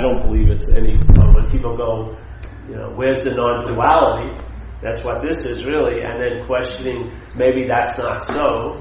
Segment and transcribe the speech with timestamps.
[0.00, 0.96] I don't believe it's any.
[1.12, 2.16] So when people go,
[2.66, 4.40] you know, where's the non-duality?
[4.80, 8.80] That's what this is really, and then questioning maybe that's not so.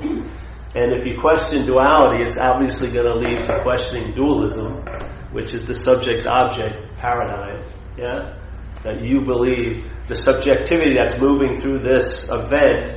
[0.76, 4.86] And if you question duality, it's obviously going to lead to questioning dualism,
[5.34, 7.66] which is the subject-object paradigm.
[7.98, 8.40] Yeah,
[8.84, 12.96] that you believe the subjectivity that's moving through this event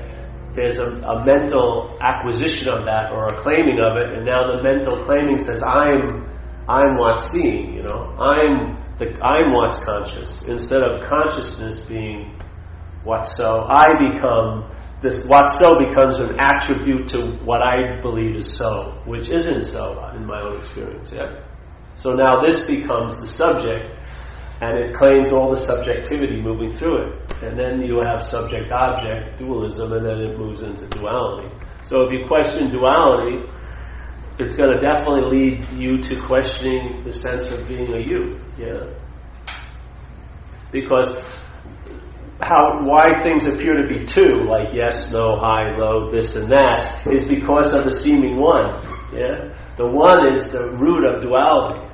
[0.55, 4.63] there's a, a, mental acquisition of that or a claiming of it, and now the
[4.63, 6.29] mental claiming says, "I'm,
[6.69, 12.39] I'm what's seeing." You know, I'm the I'm what's conscious instead of consciousness being
[13.05, 13.67] what's so.
[13.69, 14.71] I become
[15.01, 15.25] this.
[15.27, 20.27] What's so becomes an attribute to what I believe is so, which isn't so in
[20.27, 21.11] my own experience.
[21.13, 21.41] Yeah.
[21.95, 23.85] So now this becomes the subject,
[24.61, 27.43] and it claims all the subjectivity moving through it.
[27.43, 31.53] And then you have subject object dualism, and then it moves into duality.
[31.83, 33.45] So if you question duality,
[34.39, 38.41] it's going to definitely lead you to questioning the sense of being a you.
[38.59, 38.95] Yeah.
[40.71, 41.23] Because
[42.41, 47.07] how why things appear to be two, like yes, no, high, low, this and that,
[47.07, 48.75] is because of the seeming one.
[49.15, 49.55] Yeah?
[49.77, 51.89] The one is the root of duality.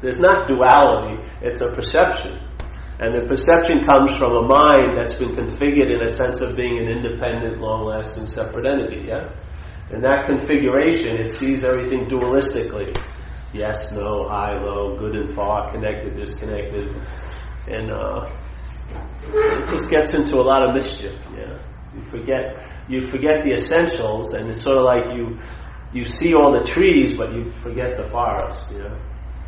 [0.00, 2.38] There's not duality, it's a perception.
[3.00, 6.78] And the perception comes from a mind that's been configured in a sense of being
[6.78, 9.34] an independent, long lasting, separate entity, yeah?
[9.92, 12.96] In that configuration, it sees everything dualistically.
[13.52, 16.96] Yes, no, high, low, good and far, connected, disconnected.
[17.68, 18.30] And uh,
[19.26, 21.20] it just gets into a lot of mischief?
[21.94, 25.38] You forget, you forget the essentials, and it's sort of like you,
[25.92, 28.72] you see all the trees, but you forget the forest,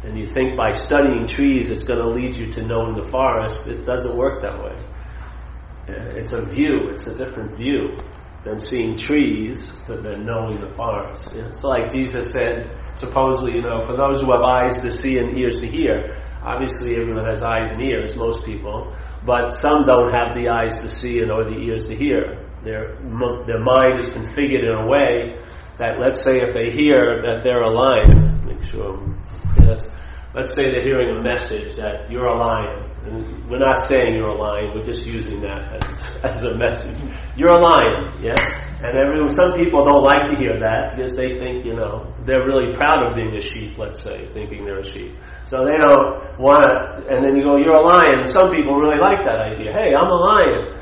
[0.03, 3.67] and you think by studying trees it's going to lead you to knowing the forest,
[3.67, 4.77] it doesn't work that way.
[5.89, 7.97] It's a view, it's a different view
[8.45, 11.35] than seeing trees than knowing the forest.
[11.35, 15.39] It's like Jesus said, supposedly, you know, for those who have eyes to see and
[15.39, 20.35] ears to hear, obviously everyone has eyes and ears, most people, but some don't have
[20.35, 22.51] the eyes to see and or the ears to hear.
[22.63, 22.97] Their,
[23.47, 25.39] their mind is configured in a way
[25.79, 29.17] that, let's say, if they hear that they're aligned, make sure,
[29.63, 29.89] yes,
[30.35, 32.84] let's say they're hearing a message that you're a lion.
[33.05, 35.77] And we're not saying you're a lion, we're just using that
[36.25, 36.97] as, as a message.
[37.37, 38.35] You're a lion, yeah?
[38.81, 42.47] And everyone, some people don't like to hear that because they think, you know, they're
[42.47, 45.17] really proud of being a sheep, let's say, thinking they're a sheep.
[45.45, 48.25] So they don't want to, and then you go, you're a lion.
[48.27, 49.73] Some people really like that idea.
[49.73, 50.81] Hey, I'm a lion.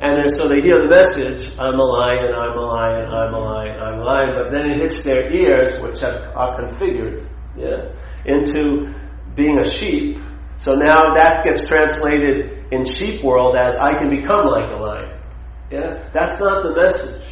[0.00, 3.38] And then so they hear the message, I'm a lion, I'm a lion, I'm a
[3.38, 7.94] lion, I'm a lion, but then it hits their ears, which have, are configured, yeah?
[8.24, 8.92] into
[9.34, 10.18] being a sheep.
[10.62, 15.20] So now that gets translated in sheep world as I can become like a lion.
[15.72, 16.08] Yeah?
[16.14, 17.26] That's not the message.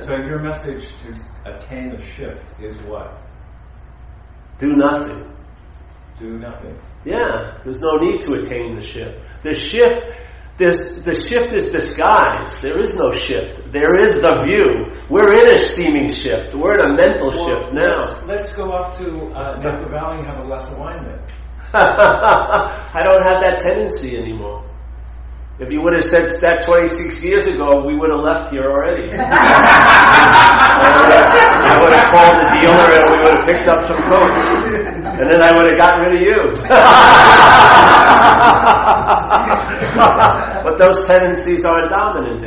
[0.00, 1.08] So your message to
[1.44, 3.22] attain the shift is what?
[4.56, 5.30] Do nothing.
[6.18, 6.80] Do nothing.
[7.04, 9.26] Yeah, there's no need to attain the shift.
[9.42, 10.06] The shift
[10.56, 12.62] there's, the shift is disguised.
[12.62, 13.72] There is no shift.
[13.72, 15.02] There is the view.
[15.10, 16.54] We're in a seeming shift.
[16.54, 17.98] We're in a mental well, shift now.
[17.98, 21.43] Let's, let's, go up to uh, Napa Valley and have a glass of wine then.
[21.74, 24.62] I don't have that tendency anymore.
[25.58, 29.06] If you would have said that 26 years ago, we would have left here already.
[29.14, 29.18] I
[31.82, 34.34] would have called the dealer and we would have picked up some coke.
[35.18, 36.38] And then I would have gotten rid of you.
[40.62, 42.42] but those tendencies aren't dominant?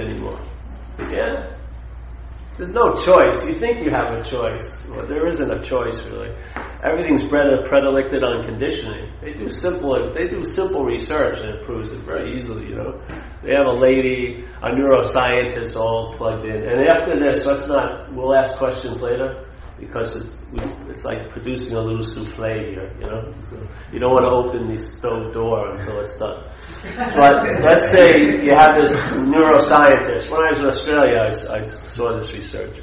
[2.57, 3.45] There's no choice.
[3.47, 4.81] You think you have a choice.
[4.90, 6.35] Well, there isn't a choice really.
[6.84, 9.13] Everything's predilected on conditioning.
[9.22, 10.12] They do simple.
[10.16, 12.69] They do simple research and it proves it very easily.
[12.69, 13.01] You know,
[13.44, 16.68] they have a lady, a neuroscientist, all plugged in.
[16.68, 18.13] And after this, let's not.
[18.13, 19.47] We'll ask questions later
[19.79, 20.43] because it's
[20.89, 23.29] it's like producing a little souffle here, you know.
[23.39, 23.55] So
[23.91, 26.43] you don't want to open the stove door until it's done.
[27.15, 30.31] But let's say you have this neuroscientist.
[30.31, 32.79] When I was in Australia, I, I saw this research,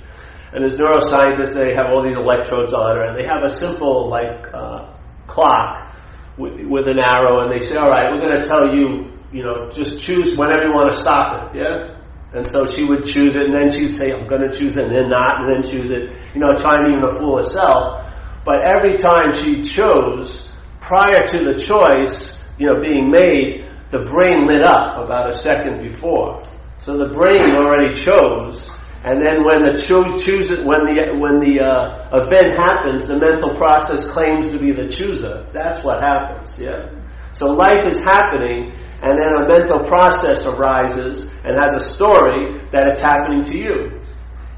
[0.53, 4.09] and this neuroscientist they have all these electrodes on her, and they have a simple
[4.09, 4.95] like uh,
[5.27, 5.95] clock
[6.39, 9.43] with, with an arrow, and they say, "All right, we're going to tell you, you
[9.43, 12.04] know, just choose whenever you want to stop it." Yeah.
[12.35, 14.87] And so she would choose it, and then she'd say, I'm going to choose it,
[14.87, 18.11] and then not, and then choose it, you know, trying to even fool herself.
[18.45, 20.49] But every time she chose,
[20.81, 25.81] prior to the choice, you know, being made, the brain lit up about a second
[25.89, 26.43] before.
[26.79, 28.69] So the brain already chose,
[29.05, 33.55] and then when the cho- chooses, when the when the uh, event happens, the mental
[33.57, 35.47] process claims to be the chooser.
[35.55, 36.59] That's what happens.
[36.59, 36.91] Yeah.
[37.33, 38.73] So life is happening,
[39.05, 44.01] and then a mental process arises and has a story that it's happening to you.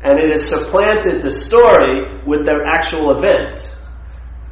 [0.05, 3.67] And it has supplanted the story with their actual event.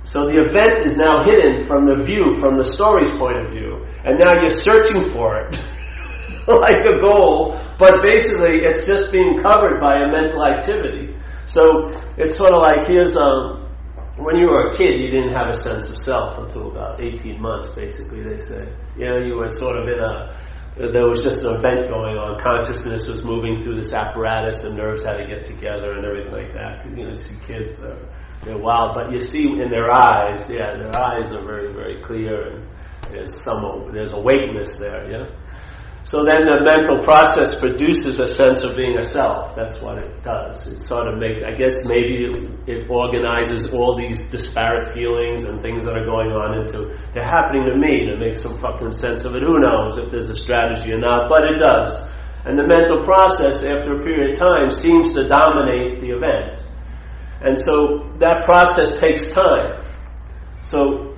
[0.02, 3.86] So the event is now hidden from the view, from the story's point of view,
[4.04, 5.56] and now you're searching for it.
[6.48, 11.14] like a goal, but basically it's just being covered by a mental activity.
[11.46, 11.88] So
[12.18, 13.70] it's sort of like here's um,
[14.16, 17.40] when you were a kid, you didn't have a sense of self until about 18
[17.40, 18.68] months, basically, they say.
[18.96, 20.36] You know, you were sort of in a,
[20.76, 22.38] there was just an event going on.
[22.40, 26.52] Consciousness was moving through this apparatus, and nerves had to get together and everything like
[26.54, 26.84] that.
[26.86, 27.96] You know, see kids, uh,
[28.44, 32.48] they're wild, but you see in their eyes, yeah, their eyes are very, very clear
[32.48, 32.68] and
[33.10, 35.26] there's some, there's a weightness there, yeah?
[36.04, 39.56] So then the mental process produces a sense of being a self.
[39.56, 40.66] That's what it does.
[40.66, 42.28] It sort of makes, I guess maybe
[42.68, 47.64] it, organizes all these disparate feelings and things that are going on into, they're happening
[47.72, 49.42] to me to make some fucking sense of it.
[49.42, 51.96] Who knows if there's a strategy or not, but it does.
[52.44, 56.60] And the mental process after a period of time seems to dominate the event.
[57.40, 59.82] And so that process takes time.
[60.60, 61.13] So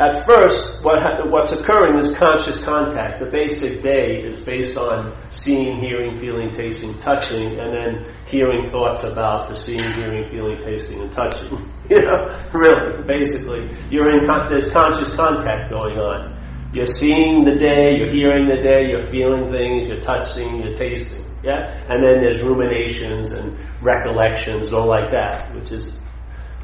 [0.00, 3.18] at first, what ha- what's occurring is conscious contact.
[3.18, 9.02] The basic day is based on seeing, hearing, feeling, tasting, touching, and then hearing thoughts
[9.02, 11.50] about the seeing, hearing, feeling, tasting, and touching.
[11.90, 16.38] you know, really, basically, you're in con- there's conscious contact going on.
[16.72, 21.24] You're seeing the day, you're hearing the day, you're feeling things, you're touching, you're tasting.
[21.42, 25.98] Yeah, and then there's ruminations and recollections all like that, which is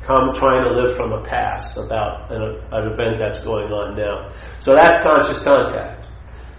[0.06, 4.30] come trying to live from a past about an, an, event that's going on now.
[4.60, 6.06] So that's conscious contact.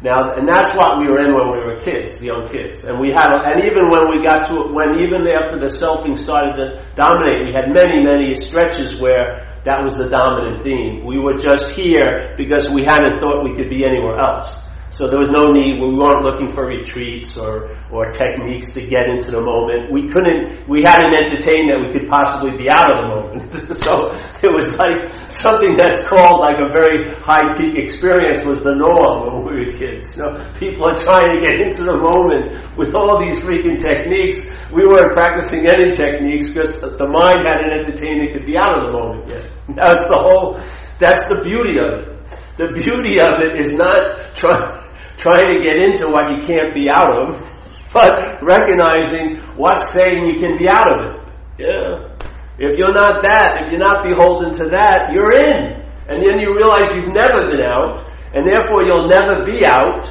[0.01, 2.83] Now, and that's what we were in when we were kids, young kids.
[2.83, 6.57] And we had, and even when we got to, when even after the selfing started
[6.57, 6.65] to
[6.95, 11.06] dominate, we had many, many stretches where that was the dominant theme.
[11.06, 14.62] We were just here because we hadn't thought we could be anywhere else.
[14.89, 19.05] So there was no need, we weren't looking for retreats or, or techniques to get
[19.05, 19.93] into the moment.
[19.93, 23.53] We couldn't, we hadn't entertained that we could possibly be out of the moment.
[23.85, 24.09] so
[24.41, 29.29] it was like something that's called like a very high peak experience was the norm
[29.29, 30.09] when we were kids.
[30.17, 34.49] You know, people are trying to get into the moment with all these freaking techniques.
[34.73, 38.89] We weren't practicing any techniques because the mind hadn't entertained it could be out of
[38.89, 39.45] the moment yet.
[39.75, 40.57] That's the whole,
[40.99, 42.15] that's the beauty of it.
[42.57, 44.71] The beauty of it is not trying,
[45.17, 47.54] trying to get into what you can't be out of,
[47.95, 51.15] but recognizing what's saying you can be out of it.
[51.57, 52.12] Yeah.
[52.59, 55.80] If you're not that, if you're not beholden to that, you're in.
[56.12, 60.07] And then you realize you've never been out, and therefore you'll never be out,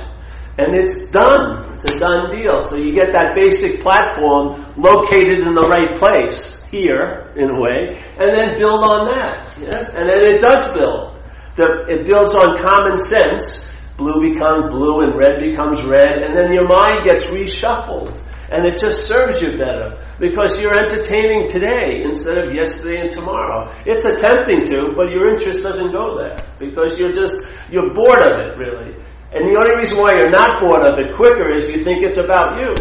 [0.57, 1.75] and it's done.
[1.75, 2.63] It's a done deal.
[2.63, 8.01] So you get that basic platform located in the right place, here, in a way,
[8.19, 9.59] and then build on that.
[9.61, 9.85] Yeah?
[9.93, 11.21] And then it does build.
[11.57, 13.64] The, it builds on common sense,
[13.96, 18.20] Blue becomes blue and red becomes red, and then your mind gets reshuffled.
[18.50, 23.73] And it just serves you better because you're entertaining today instead of yesterday and tomorrow.
[23.87, 27.35] It's attempting to, but your interest doesn't go there because you're just,
[27.70, 28.94] you're bored of it really.
[29.32, 32.19] And the only reason why you're not bored of it quicker is you think it's
[32.19, 32.75] about you.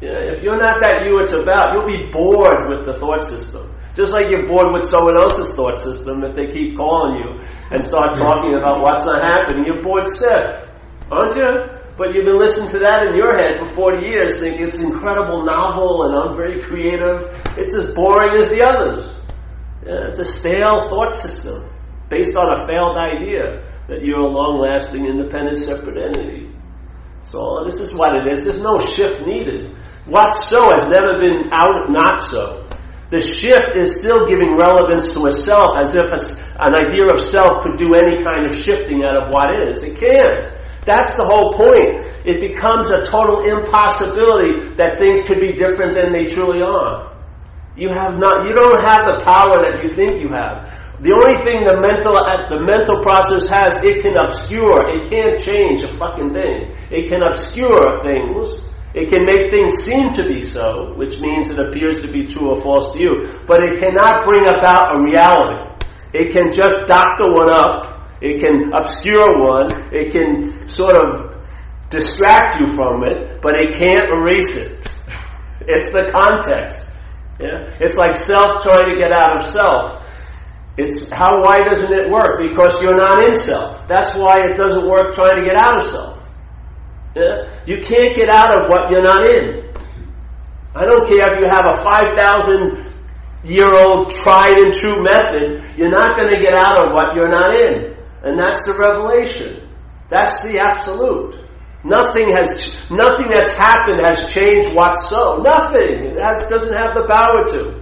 [0.00, 3.74] If you're not that you it's about, you'll be bored with the thought system.
[3.98, 7.42] Just like you're bored with someone else's thought system if they keep calling you
[7.72, 10.70] and start talking about what's not happening, you're bored stiff.
[11.10, 11.50] Aren't you?
[11.98, 15.44] But you've been listening to that in your head for 40 years, thinking it's incredible
[15.44, 17.26] novel and I'm very creative.
[17.58, 19.10] It's as boring as the others.
[19.84, 21.68] Yeah, it's a stale thought system
[22.08, 26.54] based on a failed idea that you're a long-lasting, independent, separate entity.
[27.24, 28.42] So this is what it is.
[28.46, 29.76] There's no shift needed.
[30.06, 32.67] What's so has never been out not so.
[33.10, 36.20] The shift is still giving relevance to a self as if a,
[36.60, 39.82] an idea of self could do any kind of shifting out of what is.
[39.82, 40.44] It can't.
[40.84, 42.04] That's the whole point.
[42.28, 47.16] It becomes a total impossibility that things could be different than they truly are.
[47.76, 50.68] You have not, you don't have the power that you think you have.
[51.00, 55.00] The only thing the mental, uh, the mental process has, it can obscure.
[55.00, 56.76] It can't change a fucking thing.
[56.90, 61.58] It can obscure things it can make things seem to be so, which means it
[61.58, 65.68] appears to be true or false to you, but it cannot bring about a reality.
[66.14, 71.44] It can just doctor one up, it can obscure one, it can sort of
[71.90, 74.74] distract you from it, but it can't erase it.
[75.70, 76.88] It's the context.
[77.38, 77.76] Yeah?
[77.78, 80.02] It's like self trying to get out of self.
[80.78, 82.40] It's how why doesn't it work?
[82.40, 83.86] Because you're not in self.
[83.86, 86.17] That's why it doesn't work trying to get out of self.
[87.18, 87.50] Yeah?
[87.66, 89.74] You can't get out of what you're not in.
[90.74, 92.94] I don't care if you have a 5,000
[93.42, 97.28] year old tried and true method, you're not going to get out of what you're
[97.28, 97.96] not in.
[98.22, 99.68] And that's the revelation.
[100.08, 101.34] That's the absolute.
[101.84, 105.38] Nothing has, nothing that's happened has changed what's so.
[105.38, 106.14] Nothing.
[106.14, 107.77] It has, doesn't have the power to.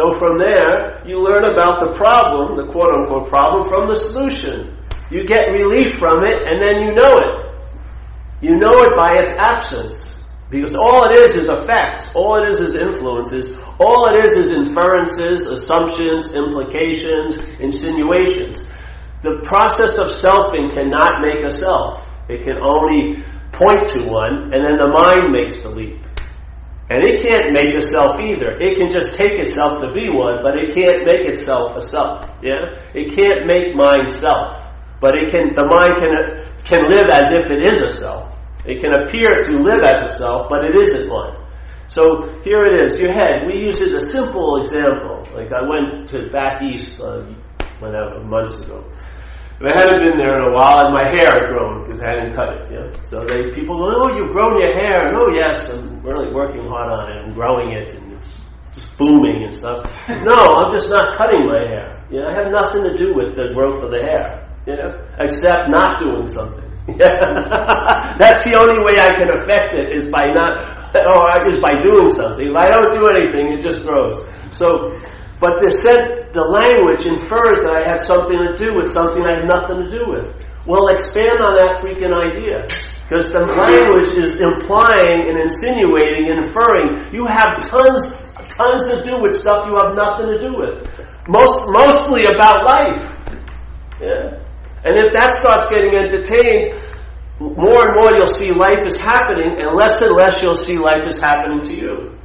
[0.00, 4.72] So from there, you learn about the problem, the quote unquote problem, from the solution.
[5.10, 7.32] You get relief from it, and then you know it.
[8.40, 10.16] You know it by its absence.
[10.48, 12.10] Because all it is is effects.
[12.14, 13.52] All it is is influences.
[13.78, 18.72] All it is is inferences, assumptions, implications, insinuations.
[19.20, 22.08] The process of selfing cannot make a self.
[22.30, 26.00] It can only point to one, and then the mind makes the leap.
[26.90, 28.58] And it can't make a self either.
[28.58, 32.28] It can just take itself to be one, but it can't make itself a self.
[32.42, 32.82] Yeah?
[32.94, 34.58] It can't make mind self.
[35.00, 36.12] But it can, the mind can,
[36.66, 38.34] can live as if it is a self.
[38.66, 41.36] It can appear to live as a self, but it isn't one.
[41.86, 43.46] So here it is, your head.
[43.46, 45.22] We use it as a simple example.
[45.32, 47.22] Like I went to back east uh,
[47.82, 48.84] out months ago.
[49.60, 52.32] I hadn't been there in a while, and my hair had grown because I hadn't
[52.32, 52.72] cut it.
[52.72, 52.92] You know?
[53.04, 56.64] So they people go, "Oh, you've grown your hair," and oh yes, I'm really working
[56.64, 58.26] hard on it and growing it, and it's
[58.72, 59.84] just booming and stuff.
[60.08, 62.00] no, I'm just not cutting my hair.
[62.08, 64.48] You know, I have nothing to do with the growth of the hair.
[64.66, 66.64] You know, except not doing something.
[66.96, 70.56] That's the only way I can affect it is by not,
[70.96, 72.48] or is by doing something.
[72.48, 74.24] If I don't do anything, it just grows.
[74.56, 74.96] So
[75.40, 79.40] but the, sense, the language infers that I have something to do with something I
[79.40, 80.36] have nothing to do with.
[80.68, 82.68] Well, expand on that freaking idea.
[83.08, 88.14] Because the language is implying and insinuating and inferring you have tons,
[88.54, 90.86] tons to do with stuff you have nothing to do with.
[91.26, 93.18] Most, mostly about life.
[93.98, 94.44] Yeah.
[94.84, 96.78] And if that starts getting entertained,
[97.40, 101.02] more and more you'll see life is happening, and less and less you'll see life
[101.08, 102.19] is happening to you.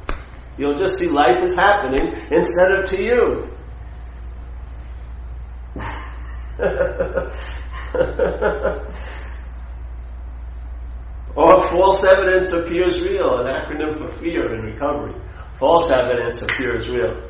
[0.58, 3.50] You'll just see life is happening instead of to you.
[11.36, 15.14] or false evidence appears real, an acronym for fear in recovery.
[15.58, 17.20] False evidence appears real.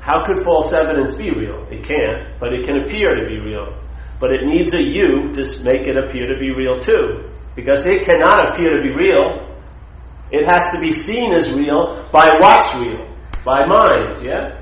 [0.00, 1.66] How could false evidence be real?
[1.68, 3.76] It can't, but it can appear to be real.
[4.20, 7.28] But it needs a you to make it appear to be real too.
[7.56, 9.45] Because it cannot appear to be real
[10.30, 13.06] it has to be seen as real by what's real?
[13.44, 14.58] By mind, yeah?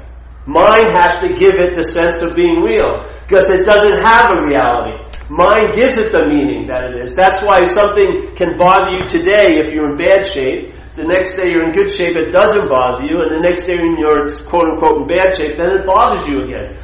[0.47, 4.45] Mind has to give it the sense of being real because it doesn't have a
[4.45, 5.01] reality.
[5.33, 7.17] Mind gives it the meaning that it is.
[7.17, 10.77] That's why something can bother you today if you're in bad shape.
[11.01, 13.81] The next day you're in good shape, it doesn't bother you, and the next day
[13.81, 16.77] you're quote unquote in bad shape, then it bothers you again.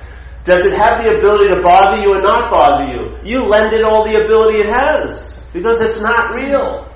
[0.42, 3.20] Does it have the ability to bother you or not bother you?
[3.22, 6.88] You lend it all the ability it has because it's not real.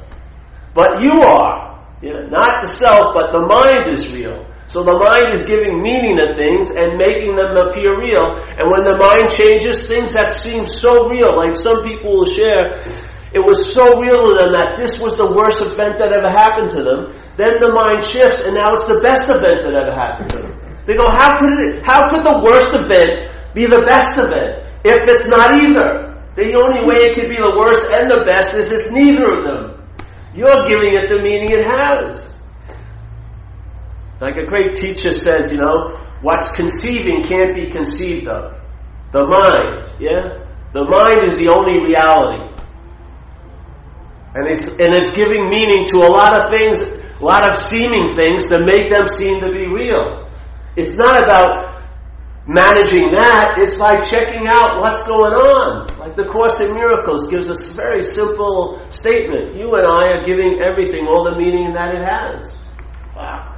[0.72, 1.63] But you are.
[2.04, 4.44] Yeah, not the self, but the mind is real.
[4.68, 8.28] So the mind is giving meaning to things and making them appear real.
[8.36, 12.76] And when the mind changes, things that seem so real, like some people will share,
[13.32, 16.76] it was so real to them that this was the worst event that ever happened
[16.76, 17.00] to them.
[17.40, 20.52] Then the mind shifts, and now it's the best event that ever happened to them.
[20.84, 25.00] They go, how could it, how could the worst event be the best event if
[25.08, 26.20] it's not either?
[26.36, 29.44] The only way it could be the worst and the best is it's neither of
[29.48, 29.73] them.
[30.34, 32.34] You're giving it the meaning it has.
[34.20, 38.60] Like a great teacher says, you know, what's conceiving can't be conceived of.
[39.12, 40.44] The mind, yeah?
[40.72, 42.50] The mind is the only reality.
[44.34, 48.16] And it's, and it's giving meaning to a lot of things, a lot of seeming
[48.16, 50.28] things to make them seem to be real.
[50.74, 51.73] It's not about
[52.46, 55.96] managing that is by checking out what's going on.
[55.98, 59.56] Like the Course in Miracles gives us a very simple statement.
[59.56, 62.52] You and I are giving everything all the meaning that it has.
[63.16, 63.50] Wow.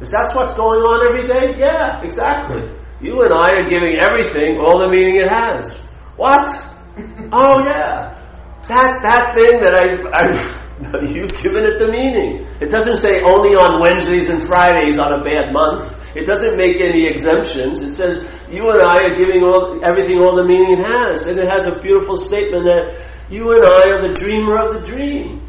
[0.00, 1.58] Is that what's going on every day?
[1.60, 2.74] Yeah, exactly.
[3.00, 5.78] You and I are giving everything all the meaning it has.
[6.16, 6.68] What?
[7.34, 8.20] Oh yeah.
[8.68, 10.62] That, that thing that I, I
[11.08, 12.46] you've given it the meaning.
[12.60, 16.01] It doesn't say only on Wednesdays and Fridays on a bad month.
[16.14, 17.82] It doesn't make any exemptions.
[17.82, 21.24] It says you and I are giving all, everything all the meaning it has.
[21.24, 23.00] And it has a beautiful statement that
[23.30, 25.48] you and I are the dreamer of the dream.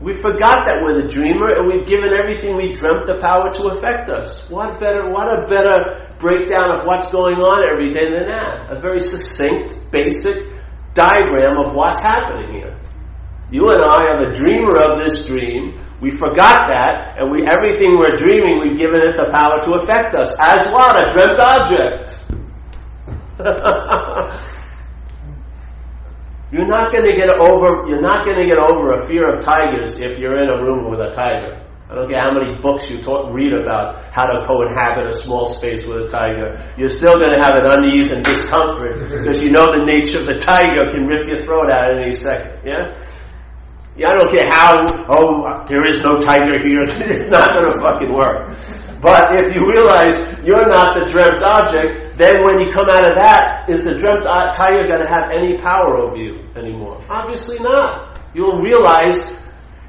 [0.00, 3.62] We forgot that we're the dreamer and we've given everything we dreamt the power to
[3.76, 4.48] affect us.
[4.48, 8.72] What better, what a better breakdown of what's going on every day than that.
[8.72, 10.50] A very succinct, basic
[10.94, 12.80] diagram of what's happening here.
[13.52, 17.98] You and I are the dreamer of this dream we forgot that, and we everything
[17.98, 20.34] we're dreaming, we've given it the power to affect us.
[20.40, 20.96] As what?
[20.96, 22.16] A dreamt object.
[26.52, 27.86] you're not going to get over.
[27.88, 30.90] You're not going to get over a fear of tigers if you're in a room
[30.90, 31.60] with a tiger.
[31.90, 35.44] I don't care how many books you talk, read about how to co-inhabit a small
[35.56, 36.54] space with a tiger.
[36.78, 40.26] You're still going to have an unease and discomfort because you know the nature of
[40.26, 42.62] the tiger can rip your throat out at any second.
[42.64, 42.94] Yeah.
[43.98, 46.84] I don't care how, oh, there is no tiger here.
[47.10, 48.54] It's not going to fucking work.
[49.02, 53.16] But if you realize you're not the dreamt object, then when you come out of
[53.16, 56.98] that, is the dreamt uh, tiger going to have any power over you anymore?
[57.10, 58.20] Obviously not.
[58.32, 59.32] You'll realize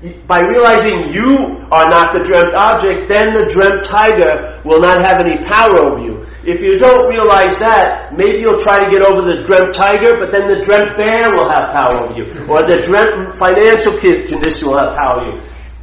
[0.02, 5.22] by realizing you are not the dreamt object, then the dreamt tiger will not have
[5.22, 6.26] any power over you.
[6.42, 10.34] If you don't realize that, maybe you'll try to get over the dreamt tiger, but
[10.34, 12.26] then the dreamt bear will have power over you.
[12.50, 15.36] Or the dreamt financial condition will have power over you.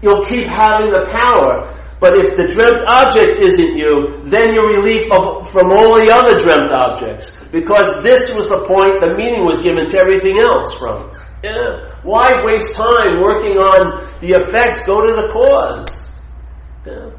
[0.03, 1.71] You'll keep having the power.
[2.03, 6.35] But if the dreamt object isn't you, then you're relief of, from all the other
[6.39, 7.31] dreamt objects.
[7.55, 11.11] Because this was the point the meaning was given to everything else from.
[11.43, 11.95] Yeah.
[12.03, 14.85] Why waste time working on the effects?
[14.87, 15.87] Go to the cause.
[16.87, 17.15] Yeah.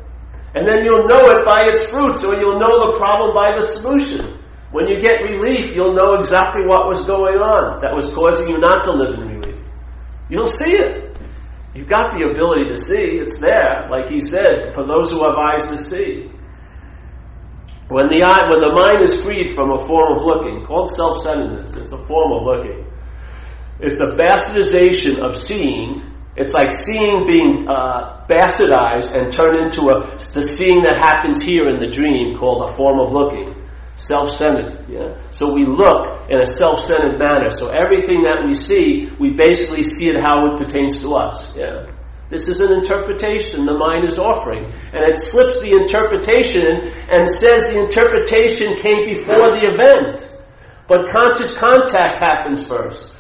[0.56, 3.64] And then you'll know it by its fruits, or you'll know the problem by the
[3.64, 4.44] solution.
[4.72, 8.58] When you get relief, you'll know exactly what was going on that was causing you
[8.60, 9.64] not to live in relief.
[10.30, 11.18] You'll see it.
[11.74, 13.22] You've got the ability to see.
[13.22, 16.30] It's there, like he said, for those who have eyes to see.
[17.88, 21.74] When the eye, when the mind is freed from a form of looking, called self-centeredness,
[21.74, 22.89] it's a form of looking
[23.82, 26.04] is the bastardization of seeing.
[26.36, 31.68] It's like seeing being uh, bastardized and turned into a, the seeing that happens here
[31.68, 33.56] in the dream called a form of looking.
[33.96, 35.20] Self-centered, yeah?
[35.32, 37.50] So we look in a self-centered manner.
[37.50, 41.92] So everything that we see, we basically see it how it pertains to us, yeah?
[42.30, 44.72] This is an interpretation the mind is offering.
[44.94, 50.24] And it slips the interpretation and says the interpretation came before the event.
[50.88, 53.14] But conscious contact happens first.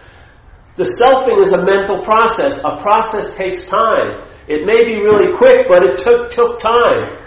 [0.79, 2.63] The selfing is a mental process.
[2.63, 4.23] A process takes time.
[4.47, 7.19] It may be really quick, but it took, took time.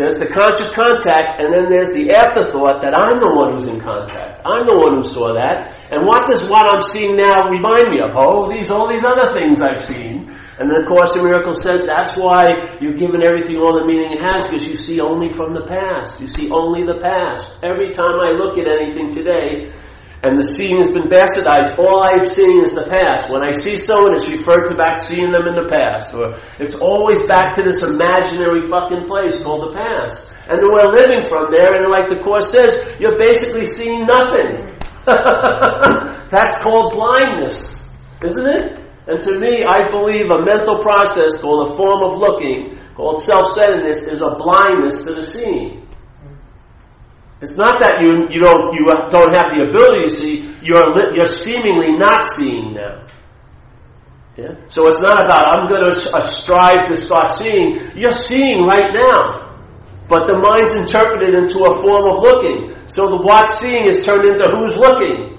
[0.00, 3.76] There's the conscious contact, and then there's the afterthought that I'm the one who's in
[3.76, 4.40] contact.
[4.48, 5.76] I'm the one who saw that.
[5.92, 8.16] And what does what I'm seeing now remind me of?
[8.16, 10.32] Oh, these, all these other things I've seen.
[10.56, 14.16] And then of Course the miracle says that's why you're given everything all the meaning
[14.16, 16.18] it has, because you see only from the past.
[16.24, 17.52] You see only the past.
[17.60, 19.76] Every time I look at anything today,
[20.24, 21.76] and the seeing has been bastardized.
[21.76, 23.28] All I'm seeing is the past.
[23.28, 26.16] When I see someone, it's referred to back seeing them in the past.
[26.16, 30.32] Or it's always back to this imaginary fucking place called the past.
[30.48, 34.72] And we're living from there, and like the Course says, you're basically seeing nothing.
[36.32, 37.84] That's called blindness,
[38.24, 38.80] isn't it?
[39.04, 44.08] And to me, I believe a mental process called a form of looking, called self-centeredness,
[44.08, 45.83] is a blindness to the seeing.
[47.44, 51.28] It's not that you, you, don't, you don't have the ability to see, you're, you're
[51.28, 53.04] seemingly not seeing now.
[54.36, 54.64] Yeah?
[54.66, 57.92] So it's not about, I'm going to uh, strive to start seeing.
[58.00, 59.60] You're seeing right now.
[60.08, 62.72] But the mind's interpreted into a form of looking.
[62.88, 65.36] So the what's seeing is turned into who's looking.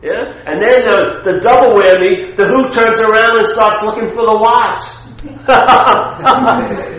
[0.00, 0.32] Yeah?
[0.48, 4.36] And then the, the double whammy, the who turns around and starts looking for the
[4.40, 4.88] watch.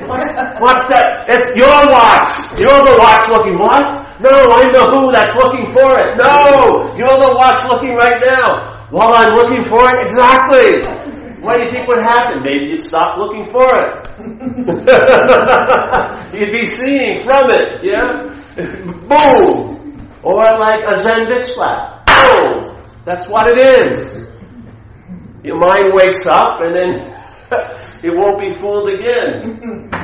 [0.06, 0.30] what's,
[0.62, 1.26] what's that?
[1.28, 2.30] It's your watch.
[2.62, 3.58] You're the watch looking.
[3.58, 4.01] What?
[4.22, 6.14] No, I know who that's looking for it.
[6.22, 8.86] No, you're the watch looking right now.
[8.92, 10.84] While I'm looking for it, exactly.
[11.42, 12.44] What do you think would happen?
[12.44, 14.08] Maybe you'd stop looking for it.
[16.40, 18.28] you'd be seeing from it, yeah?
[19.10, 20.08] Boom!
[20.22, 22.06] Or like a Zen bitch slap.
[22.06, 22.76] Boom!
[23.06, 24.28] That's what it is.
[25.44, 27.12] Your mind wakes up and then
[28.04, 29.90] it won't be fooled again.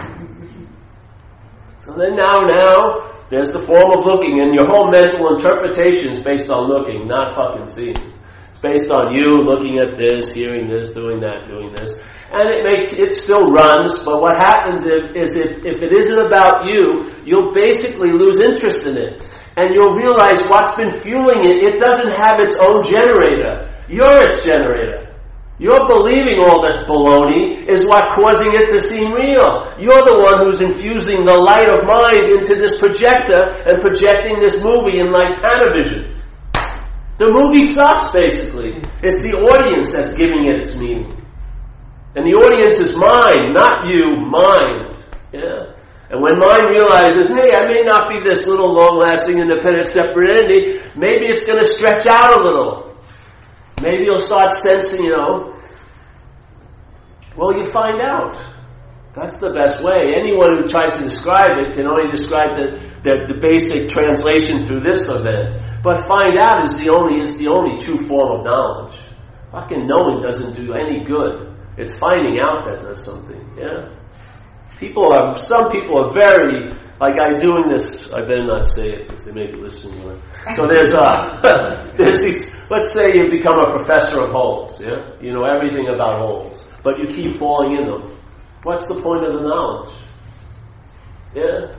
[1.79, 6.23] So then now, now, there's the form of looking, and your whole mental interpretation is
[6.23, 7.99] based on looking, not fucking seeing.
[8.47, 11.91] It's based on you looking at this, hearing this, doing that, doing this.
[12.31, 16.19] And it makes, it still runs, but what happens if, is if, if it isn't
[16.19, 19.19] about you, you'll basically lose interest in it.
[19.59, 23.75] And you'll realize what's been fueling it, it doesn't have its own generator.
[23.89, 24.96] You're its generator.
[25.59, 29.73] Your believing all this baloney is what causing it to seem real.
[29.81, 34.61] You're the one who's infusing the light of mind into this projector and projecting this
[34.61, 36.13] movie in like Panavision.
[37.17, 38.77] The movie sucks, basically.
[39.01, 41.17] It's the audience that's giving it its meaning.
[42.13, 45.01] And the audience is mind, not you, mind.
[45.33, 45.73] Yeah.
[46.13, 50.85] And when mind realizes, hey, I may not be this little long-lasting, independent, separate entity,
[50.95, 52.93] maybe it's going to stretch out a little.
[53.81, 55.53] Maybe you'll start sensing, you know,
[57.37, 58.35] well, you find out.
[59.13, 60.13] That's the best way.
[60.17, 64.81] Anyone who tries to describe it can only describe the, the, the basic translation through
[64.81, 65.61] this event.
[65.83, 68.97] But find out is the only is the only true form of knowledge.
[69.51, 71.53] Fucking knowing doesn't do any good.
[71.77, 73.41] It's finding out that does something.
[73.57, 73.93] Yeah.
[74.79, 79.07] People are some people are very like I'm doing this, I better not say it
[79.07, 80.21] because they may be listening.
[80.55, 82.49] So there's uh, there's these.
[82.69, 84.81] Let's say you become a professor of holes.
[84.81, 88.17] Yeah, you know everything about holes, but you keep falling in them.
[88.63, 89.93] What's the point of the knowledge?
[91.35, 91.75] Yeah.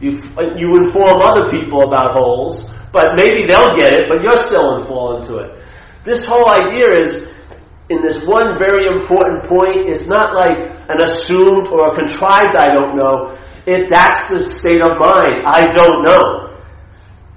[0.00, 0.20] You,
[0.58, 4.84] you inform other people about holes, but maybe they'll get it, but you're still in
[4.84, 5.62] fall into it.
[6.02, 7.28] This whole idea is,
[7.88, 12.74] in this one very important point, it's not like an assumed or a contrived I
[12.74, 13.38] don't know.
[13.66, 15.44] It, that's the state of mind.
[15.46, 16.60] I don't know.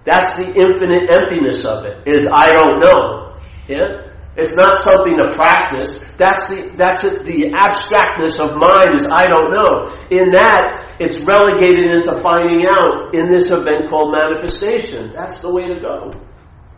[0.03, 3.35] That's the infinite emptiness of it, is I don't know.
[3.67, 4.07] Yeah?
[4.37, 5.97] It's not something to practice.
[6.15, 9.89] That's the, that's the abstractness of mind is I don't know.
[10.11, 15.11] In that, it's relegated into finding out in this event called manifestation.
[15.13, 16.11] That's the way to go.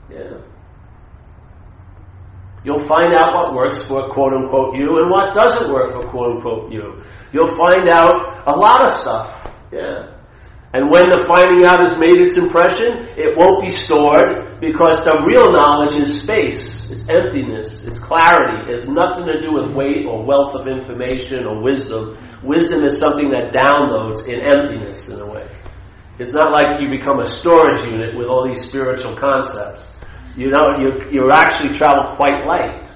[0.09, 0.39] Yeah.
[2.63, 6.37] You'll find out what works for quote unquote you and what doesn't work for quote
[6.37, 7.03] unquote you.
[7.33, 9.38] You'll find out a lot of stuff.
[9.71, 10.19] Yeah.
[10.71, 15.17] And when the finding out has made its impression, it won't be stored because the
[15.25, 18.69] real knowledge is space, it's emptiness, it's clarity.
[18.69, 22.17] It has nothing to do with weight or wealth of information or wisdom.
[22.43, 25.49] Wisdom is something that downloads in emptiness in a way.
[26.19, 29.97] It's not like you become a storage unit with all these spiritual concepts.
[30.35, 32.87] You know, you, you actually travel quite light.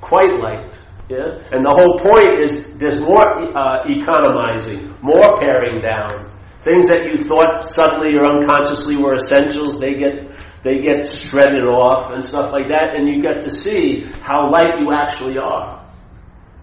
[0.00, 0.71] Quite light.
[1.08, 1.38] Yeah?
[1.52, 7.16] And the whole point is there's more uh, economizing, more paring down Things that you
[7.16, 10.30] thought suddenly or unconsciously were essentials, they get
[10.62, 14.78] they get shredded off and stuff like that, and you get to see how light
[14.78, 15.84] you actually are.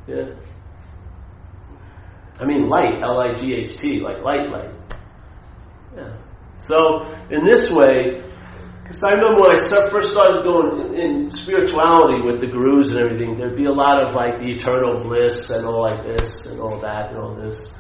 [0.07, 0.35] Yeah.
[2.39, 4.71] I mean, light, L-I-G-H-T, like light, light.
[5.97, 6.15] Yeah.
[6.59, 8.23] So in this way,
[8.89, 13.37] because I remember when I first started going in, spirituality with the gurus and everything,
[13.37, 16.81] there'd be a lot of like the eternal bliss and all like this and all
[16.81, 17.71] that and all this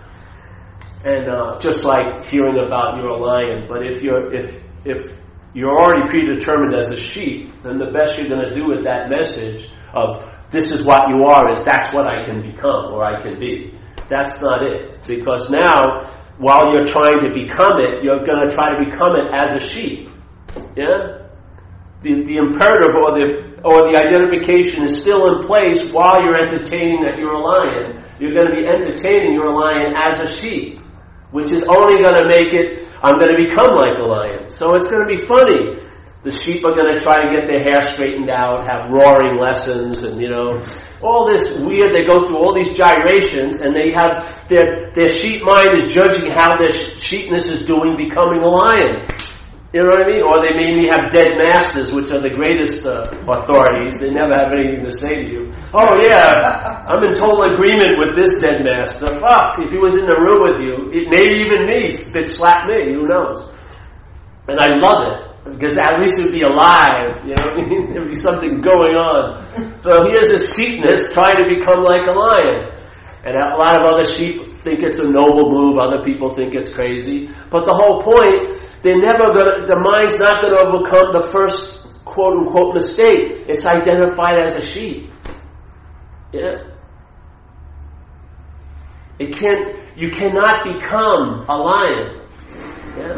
[1.05, 3.65] and uh, just like hearing about you're a lion.
[3.67, 5.19] But if you're if if
[5.53, 9.09] you're already predetermined as a sheep, then the best you're going to do with that
[9.09, 13.21] message of this is what you are is that's what I can become or I
[13.21, 13.73] can be.
[14.09, 18.77] That's not it because now while you're trying to become it, you're going to try
[18.77, 20.08] to become it as a sheep.
[20.75, 21.29] Yeah.
[22.01, 27.03] The, the imperative or the or the identification is still in place while you're entertaining
[27.03, 28.05] that you're a lion.
[28.19, 30.79] You're going to be entertaining you're lion as a sheep
[31.31, 34.49] which is only going to make it, I'm going to become like a lion.
[34.49, 35.85] So it's going to be funny.
[36.21, 40.03] The sheep are going to try to get their hair straightened out, have roaring lessons,
[40.03, 40.59] and you know,
[41.01, 41.93] all this weird.
[41.93, 46.29] They go through all these gyrations, and they have their their sheep mind is judging
[46.29, 49.07] how their sheepness is doing, becoming a lion.
[49.69, 50.23] You know what I mean?
[50.25, 53.93] Or they maybe have dead masters, which are the greatest uh, authorities.
[54.01, 55.41] They never have anything to say to you.
[55.77, 59.13] Oh yeah, I'm in total agreement with this dead master.
[59.21, 62.65] Fuck, if he was in the room with you, it, maybe even me, it slap
[62.65, 62.97] me.
[62.97, 63.53] Who knows?
[64.49, 67.21] And I love it because at least it would be alive.
[67.21, 67.81] You know, what I mean?
[67.93, 69.45] there'd be something going on.
[69.85, 72.73] So here's a sheepness trying to become like a lion.
[73.21, 76.73] And a lot of other sheep think it's a noble move, other people think it's
[76.73, 77.29] crazy.
[77.49, 82.45] But the whole point, they're never gonna, the mind's not gonna overcome the first quote
[82.45, 83.45] unquote mistake.
[83.47, 85.11] It's identified as a sheep.
[86.31, 86.69] Yeah.
[89.19, 92.21] It can't, you cannot become a lion.
[92.97, 93.17] Yeah.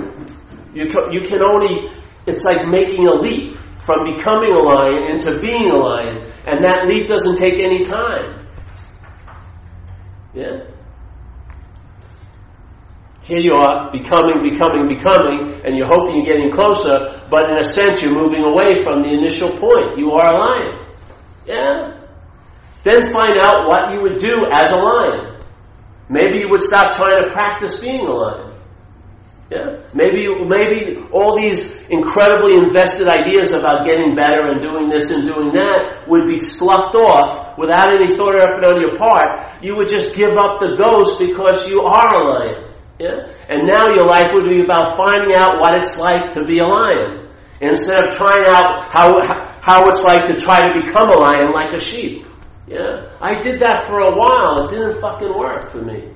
[0.74, 1.92] You can, you can only,
[2.26, 6.32] it's like making a leap from becoming a lion into being a lion.
[6.48, 8.48] And that leap doesn't take any time.
[10.34, 10.71] Yeah?
[13.24, 17.64] Here you are, becoming, becoming, becoming, and you're hoping you're getting closer, but in a
[17.64, 20.00] sense you're moving away from the initial point.
[20.00, 20.86] You are a lion.
[21.46, 22.02] Yeah?
[22.84, 25.44] Then find out what you would do as a lion.
[26.10, 28.58] Maybe you would stop trying to practice being a lion.
[29.52, 29.86] Yeah?
[29.94, 35.54] Maybe, maybe all these incredibly invested ideas about getting better and doing this and doing
[35.54, 39.62] that would be sloughed off without any thought or effort on your part.
[39.62, 42.71] You would just give up the ghost because you are a lion.
[43.02, 43.34] Yeah?
[43.50, 46.68] And now your life would be about finding out what it's like to be a
[46.68, 47.34] lion.
[47.60, 49.10] Instead of trying out how,
[49.62, 52.26] how it's like to try to become a lion like a sheep.
[52.68, 53.10] Yeah?
[53.20, 54.66] I did that for a while.
[54.66, 56.14] It didn't fucking work for me.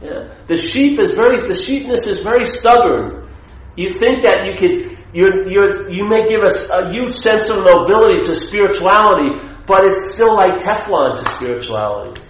[0.00, 0.32] Yeah.
[0.46, 3.28] The sheep is very, the sheepness is very stubborn.
[3.76, 7.58] You think that you could, you're, you're, you may give us a huge sense of
[7.58, 9.34] nobility to spirituality,
[9.66, 12.22] but it's still like Teflon to spirituality.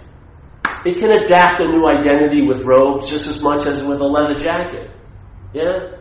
[0.85, 4.35] It can adapt a new identity with robes just as much as with a leather
[4.35, 4.89] jacket.
[5.53, 5.97] Yeah?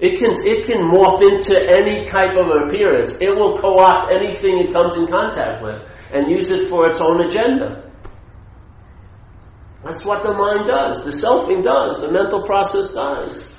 [0.00, 3.12] It can, it can morph into any type of appearance.
[3.20, 7.24] It will co-opt anything it comes in contact with and use it for its own
[7.24, 7.90] agenda.
[9.84, 11.04] That's what the mind does.
[11.04, 12.00] The selfing does.
[12.00, 13.53] The mental process does.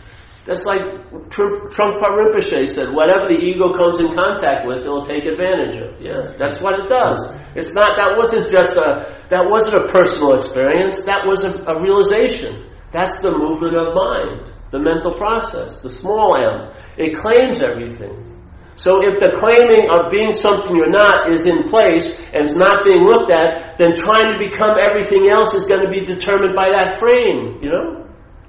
[0.46, 5.74] That's like Trungpa Rinpoche said, whatever the ego comes in contact with, it'll take advantage
[5.76, 5.98] of.
[6.00, 7.34] Yeah, that's what it does.
[7.58, 11.82] It's not, that wasn't just a, that wasn't a personal experience, that was a, a
[11.82, 12.62] realization.
[12.94, 16.78] That's the movement of mind, the mental process, the small m.
[16.96, 18.36] It claims everything.
[18.78, 22.86] So if the claiming of being something you're not is in place and is not
[22.86, 26.70] being looked at, then trying to become everything else is going to be determined by
[26.70, 28.05] that frame, you know?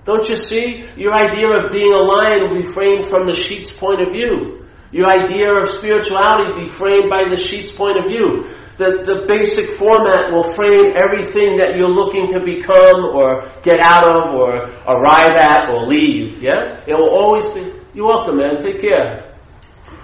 [0.06, 0.86] Don't you see?
[0.96, 4.62] Your idea of being a lion will be framed from the sheep's point of view.
[4.92, 8.46] Your idea of spirituality will be framed by the sheep's point of view.
[8.78, 14.06] The, the basic format will frame everything that you're looking to become or get out
[14.06, 16.40] of or arrive at or leave.
[16.40, 16.84] Yeah?
[16.86, 19.24] It will always be, you're welcome man, take care.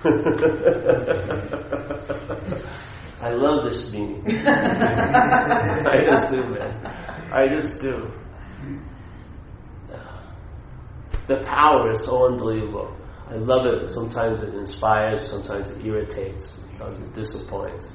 [3.22, 4.24] I love this meeting.
[4.48, 6.74] I just do, man.
[7.30, 8.10] I just do.
[11.28, 12.96] The power is so unbelievable.
[13.28, 13.90] I love it.
[13.90, 17.92] Sometimes it inspires, sometimes it irritates, sometimes it disappoints.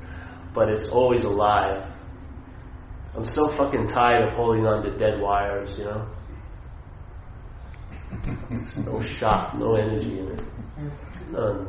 [0.54, 1.92] But it's always alive.
[3.16, 6.08] I'm so fucking tired of holding on to dead wires, you know?
[8.86, 10.44] no shock, no energy in it.
[11.32, 11.68] None.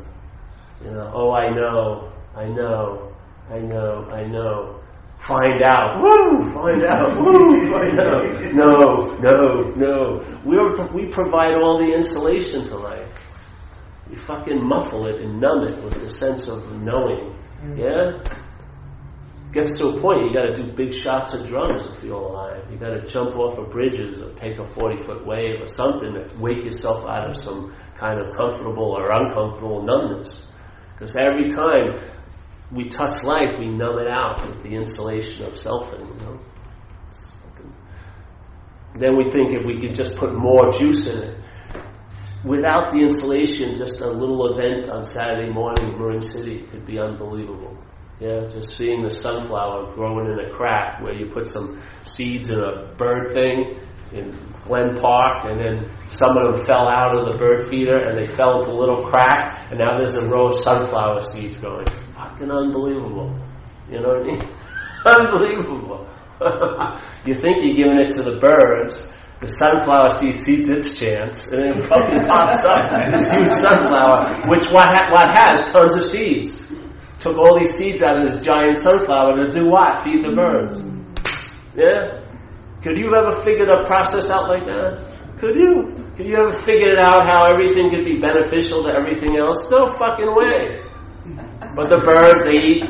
[0.84, 3.12] You know, oh, I know, I know,
[3.50, 4.80] I know, I know.
[5.18, 6.00] Find out.
[6.00, 6.50] Woo!
[6.52, 7.18] Find out.
[7.18, 7.70] Woo!
[7.70, 8.54] Find out.
[8.54, 10.40] No, no, no.
[10.44, 13.12] We're, we provide all the insulation to life.
[14.08, 17.34] We fucking muffle it and numb it with the sense of knowing.
[17.62, 17.78] Mm.
[17.78, 18.34] Yeah?
[19.52, 22.70] Gets to a point you gotta do big shots of drums to feel alive.
[22.70, 26.28] You gotta jump off of bridges or take a 40 foot wave or something to
[26.38, 30.46] wake yourself out of some kind of comfortable or uncomfortable numbness.
[30.92, 31.98] Because every time
[32.70, 36.06] we touch life, we numb it out with the insulation of selfing.
[36.06, 36.40] You know?
[38.98, 41.38] Then we think if we could just put more juice in it.
[42.44, 46.98] Without the insulation, just a little event on Saturday morning in Marin City could be
[46.98, 47.76] unbelievable.
[48.20, 52.58] Yeah, just seeing the sunflower growing in a crack where you put some seeds in
[52.58, 53.80] a bird thing
[54.12, 58.18] in Glen Park, and then some of them fell out of the bird feeder and
[58.18, 61.86] they fell into a little crack, and now there's a row of sunflower seeds growing.
[62.38, 63.36] Fucking unbelievable.
[63.90, 64.42] You know what I mean?
[65.04, 66.06] unbelievable.
[67.26, 71.62] you think you're giving it to the birds, the sunflower seed sees its chance, and
[71.62, 76.04] then it fucking pops up this huge sunflower, which what, ha- what has tons of
[76.04, 76.62] seeds.
[77.18, 80.02] Took all these seeds out of this giant sunflower to do what?
[80.02, 80.78] Feed the birds.
[81.74, 82.22] Yeah?
[82.82, 85.10] Could you ever figure the process out like that?
[85.38, 86.06] Could you?
[86.14, 89.68] Could you ever figure it out how everything could be beneficial to everything else?
[89.70, 90.87] No fucking way.
[91.60, 92.84] But the birds, they eat.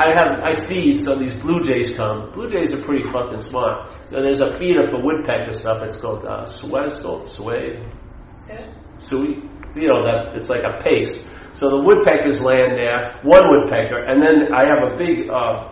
[0.00, 2.30] I have, I feed, so these blue jays come.
[2.32, 3.90] Blue jays are pretty fucking smart.
[4.08, 5.82] So there's a feeder for woodpecker stuff.
[5.82, 7.30] It's called, uh, what is called?
[7.30, 7.84] Sway?
[8.98, 9.44] Sweet.
[9.76, 11.26] You know, that, it's like a paste.
[11.52, 15.68] So the woodpeckers land there, one woodpecker, and then I have a big, uh,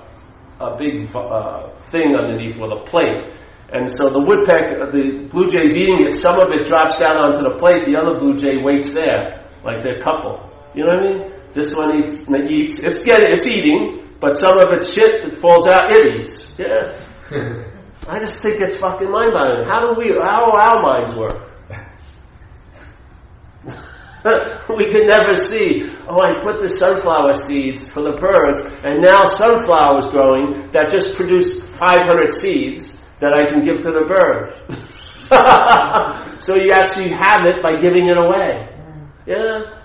[0.61, 3.33] a big uh, thing underneath with a plate.
[3.73, 7.41] And so the woodpecker, the blue jay's eating it, some of it drops down onto
[7.41, 10.53] the plate, the other blue jay waits there, like they're couple.
[10.75, 11.38] You know what I mean?
[11.55, 15.67] This one eats, eats it's getting, it's eating, but some of its shit that falls
[15.67, 16.53] out, it eats.
[16.59, 16.99] Yeah.
[18.09, 19.69] I just think it's fucking mind boggling.
[19.69, 21.45] How do we, how do our minds work?
[24.77, 29.25] we could never see, oh, I put the sunflower seeds for the birds, and now
[29.25, 34.59] sunflowers growing that just produced 500 seeds that I can give to the birds.
[36.43, 38.73] so you actually have it by giving it away.
[38.73, 39.11] Mm.
[39.27, 39.78] Yeah?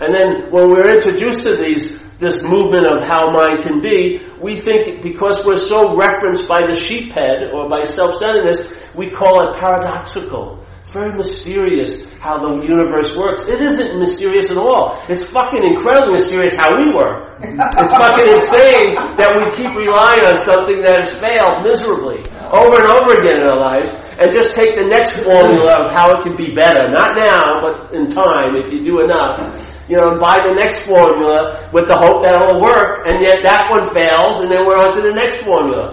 [0.00, 4.56] And then when we're introduced to these, this movement of how mind can be, we
[4.56, 10.64] think because we're so referenced by the sheephead or by self-centeredness, we call it paradoxical.
[10.80, 13.48] It's very mysterious how the universe works.
[13.48, 15.04] It isn't mysterious at all.
[15.08, 17.36] It's fucking incredibly mysterious how we work.
[17.44, 22.88] It's fucking insane that we keep relying on something that has failed miserably over and
[22.96, 26.36] over again in our lives and just take the next formula of how it can
[26.36, 26.88] be better.
[26.88, 29.79] Not now, but in time, if you do enough.
[29.90, 33.66] You know, buy the next formula with the hope that it'll work, and yet that
[33.74, 35.90] one fails, and then we're on to the next formula.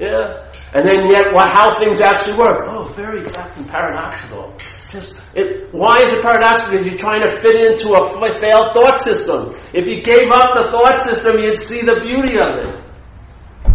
[0.00, 0.48] Yeah?
[0.72, 2.64] And then yet, well, how things actually work.
[2.64, 4.56] Oh, very fucking paradoxical.
[4.88, 6.72] Just, it, why is it paradoxical?
[6.72, 9.52] Because you're trying to fit into a failed thought system.
[9.76, 12.72] If you gave up the thought system, you'd see the beauty of it.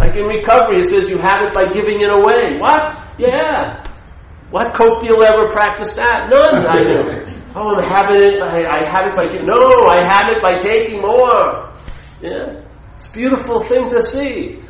[0.01, 2.57] Like in recovery, it says you have it by giving it away.
[2.57, 2.97] What?
[3.21, 3.85] Yeah.
[4.49, 6.27] What coke deal ever practiced that?
[6.29, 7.20] None, I knew.
[7.53, 11.01] Oh, I'm having it, I, I have it by, no, I have it by taking
[11.01, 11.73] more.
[12.21, 12.63] Yeah.
[12.93, 14.61] It's a beautiful thing to see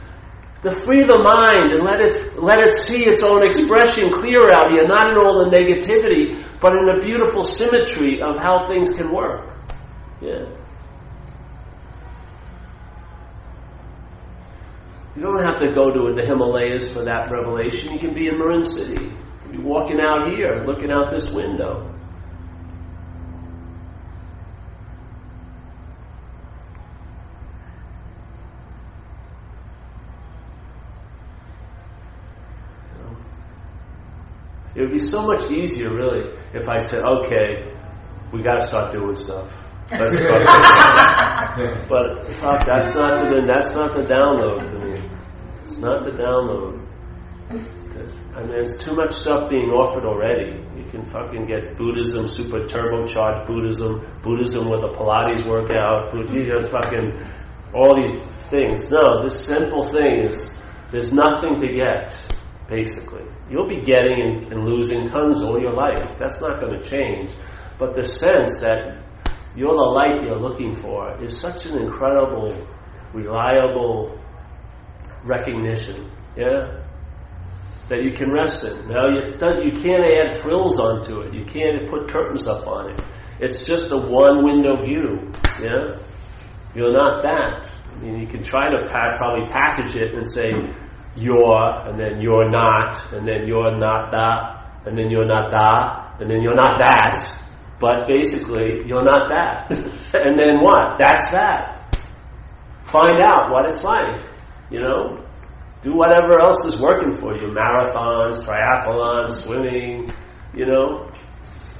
[0.61, 4.71] to free the mind and let it let it see its own expression clear out
[4.71, 9.11] here, not in all the negativity, but in the beautiful symmetry of how things can
[9.11, 9.57] work.
[10.21, 10.45] Yeah.
[15.15, 17.91] You don't have to go to the Himalayas for that revelation.
[17.91, 18.93] You can be in Marin City.
[18.93, 21.90] You can be walking out here, looking out this window.
[34.81, 37.71] It would be so much easier, really, if I said, "Okay,
[38.33, 39.53] we got to start doing stuff."
[39.91, 40.25] Let's go.
[41.87, 44.97] but fuck, that's not the that's not the download for me.
[45.61, 46.81] It's not the download.
[48.33, 50.65] I mean, there's too much stuff being offered already.
[50.75, 56.71] You can fucking get Buddhism, super turbocharged Buddhism, Buddhism with a Pilates workout, you just
[56.71, 57.21] fucking
[57.75, 58.17] all these
[58.49, 58.89] things.
[58.89, 60.55] No, this simple thing is
[60.89, 62.17] there's nothing to get,
[62.67, 63.29] basically.
[63.51, 66.17] You'll be getting and, losing tons all your life.
[66.17, 67.31] That's not going to change.
[67.77, 69.03] But the sense that
[69.55, 72.55] you're the light you're looking for is such an incredible,
[73.13, 74.17] reliable
[75.25, 76.09] recognition.
[76.37, 76.85] Yeah?
[77.89, 78.87] That you can rest in.
[78.87, 81.33] Now, you can't add frills onto it.
[81.33, 83.01] You can't put curtains up on it.
[83.41, 85.33] It's just a one window view.
[85.59, 85.97] Yeah?
[86.73, 87.67] You're not that.
[87.91, 90.51] I mean, you can try to pack, probably package it and say,
[91.15, 96.21] you're, and then you're not, and then you're not that, and then you're not that,
[96.21, 97.41] and then you're not that.
[97.79, 99.71] But basically, you're not that.
[100.13, 100.97] and then what?
[100.99, 101.97] That's that.
[102.83, 104.23] Find out what it's like.
[104.69, 105.25] You know?
[105.81, 107.47] Do whatever else is working for you.
[107.47, 110.11] Marathons, triathlons, swimming,
[110.53, 111.09] you know?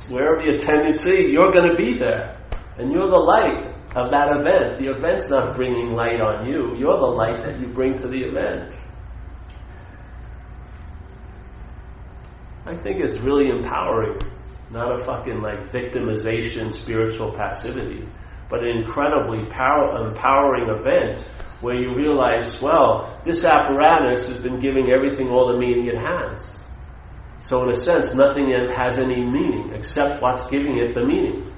[0.10, 2.42] Wherever your tendency, you're going to be there.
[2.78, 4.80] And you're the light of that event.
[4.80, 6.76] The event's not bringing light on you.
[6.78, 8.74] You're the light that you bring to the event.
[12.66, 14.20] I think it's really empowering,
[14.70, 18.08] not a fucking like victimization, spiritual passivity,
[18.50, 21.28] but an incredibly power, empowering event
[21.62, 26.56] where you realize, well, this apparatus has been giving everything all the meaning it has.
[27.40, 31.52] So in a sense, nothing has any meaning except what's giving it the meaning.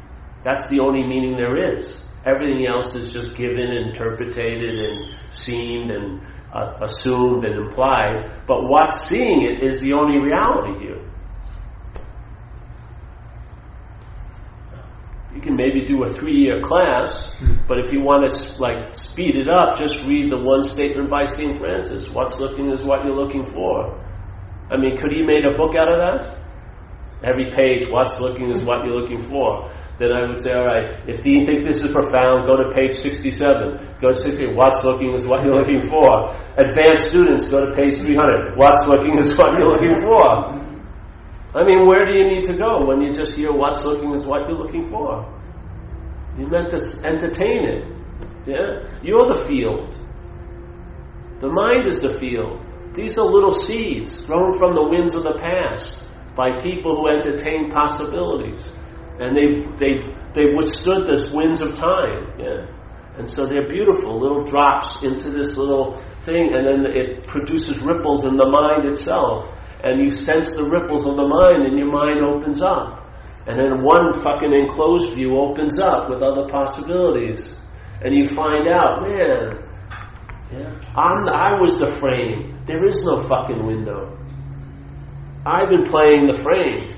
[0.43, 2.01] That's the only meaning there is.
[2.25, 6.21] Everything else is just given, interpreted, and seen, and
[6.53, 11.01] uh, assumed and implied, but what's seeing it is the only reality here.
[15.33, 17.35] You can maybe do a three-year class,
[17.67, 21.25] but if you want to like speed it up, just read the one statement by
[21.25, 21.57] St.
[21.57, 22.07] Francis.
[22.11, 23.99] What's looking is what you're looking for.
[24.69, 26.37] I mean, could he made a book out of that?
[27.23, 31.07] Every page, what's looking is what you're looking for then I would say, all right,
[31.07, 33.99] if you think this is profound, go to page 67.
[34.01, 34.55] Go to 60.
[34.55, 36.33] What's looking is what you're looking for.
[36.57, 38.57] Advanced students, go to page 300.
[38.57, 40.63] What's looking is what you're looking for.
[41.55, 44.25] I mean, where do you need to go when you just hear what's looking is
[44.25, 45.29] what you're looking for?
[46.39, 47.85] You're meant to entertain it.
[48.47, 48.89] Yeah?
[49.03, 49.95] You're the field.
[51.39, 52.65] The mind is the field.
[52.95, 56.01] These are little seeds thrown from the winds of the past
[56.35, 58.67] by people who entertain possibilities
[59.19, 62.33] and they've they've they withstood this winds of time.
[62.39, 62.65] Yeah.
[63.15, 65.93] And so they're beautiful little drops into this little
[66.25, 69.47] thing, and then it produces ripples in the mind itself.
[69.83, 73.05] And you sense the ripples of the mind, and your mind opens up.
[73.45, 77.59] And then one fucking enclosed view opens up with other possibilities.
[78.01, 79.63] And you find out, man,
[80.51, 82.59] yeah, I'm, I was the frame.
[82.65, 84.17] There is no fucking window.
[85.45, 86.92] I've been playing the frame.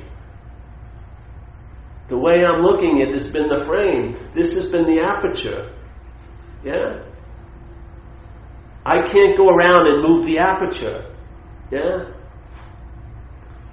[2.08, 4.16] The way I'm looking at it has been the frame.
[4.36, 5.74] This has been the aperture.
[6.64, 7.02] Yeah?
[8.86, 11.16] I can't go around and move the aperture.
[11.72, 12.14] Yeah?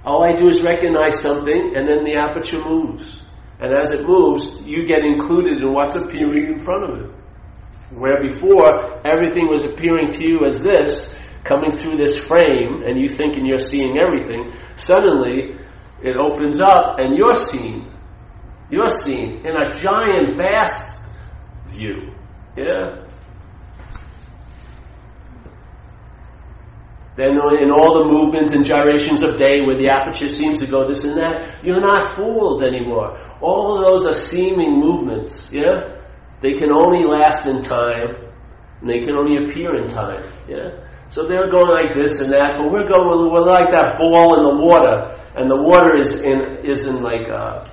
[0.03, 3.21] All I do is recognize something and then the aperture moves.
[3.59, 7.11] And as it moves, you get included in what's appearing in front of it.
[7.95, 13.15] Where before, everything was appearing to you as this, coming through this frame, and you
[13.15, 15.55] thinking you're seeing everything, suddenly
[16.01, 17.92] it opens up and you're seeing
[18.73, 20.97] you're seeing in a giant, vast
[21.67, 22.11] view.
[22.57, 23.05] Yeah?
[27.15, 30.87] Then in all the movements and gyrations of day where the aperture seems to go
[30.87, 33.13] this and that, you're not fooled anymore.
[33.41, 36.01] All of those are seeming movements, yeah?
[36.41, 38.33] They can only last in time,
[38.81, 40.81] and they can only appear in time, yeah?
[41.09, 44.43] So they're going like this and that, but we're going, we're like that ball in
[44.49, 47.63] the water, and the water is in, is in like, uh,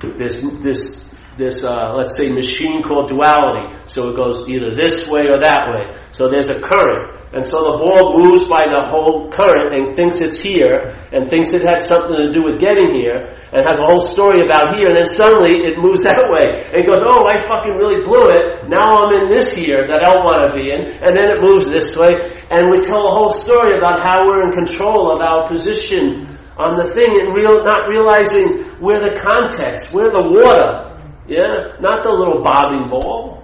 [0.00, 1.04] this this
[1.36, 3.76] this uh, let's say machine called duality.
[3.86, 5.96] So it goes either this way or that way.
[6.12, 7.20] So there's a current.
[7.32, 11.54] And so the ball moves by the whole current and thinks it's here and thinks
[11.54, 14.90] it has something to do with getting here and has a whole story about here
[14.90, 16.66] and then suddenly it moves that way.
[16.74, 18.66] And goes, oh, I fucking really blew it.
[18.66, 20.90] Now I'm in this here that I don't want to be in.
[20.98, 22.18] And then it moves this way
[22.50, 26.26] and we tell a whole story about how we're in control of our position
[26.56, 30.98] on the thing and real, not realizing where the context, where the water,
[31.28, 33.40] yeah, not the little bobbing ball.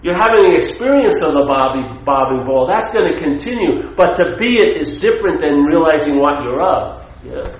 [0.00, 2.68] You're having an experience of the bobbing, bobbing ball.
[2.68, 3.94] That's going to continue.
[3.96, 7.04] But to be it is different than realizing what you're of.
[7.24, 7.58] Yeah?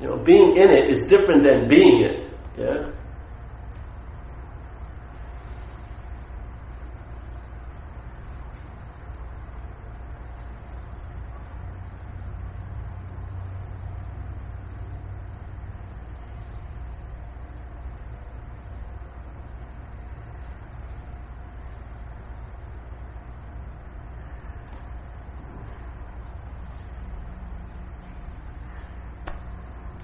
[0.00, 2.32] You know, being in it is different than being it.
[2.56, 2.90] Yeah?